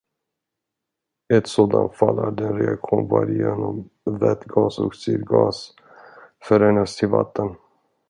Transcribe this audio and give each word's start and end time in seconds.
Ett 1.33 1.47
sådant 1.47 1.95
fall 1.95 2.19
är 2.19 2.31
den 2.31 2.59
reaktion, 2.59 3.07
varigenom 3.09 3.89
vätgas 4.05 4.79
och 4.79 4.95
syrgas 4.95 5.73
förenas 6.43 6.95
till 6.95 7.07
vatten. 7.09 7.55